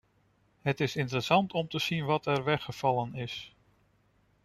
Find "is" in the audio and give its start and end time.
0.79-0.95, 3.15-3.53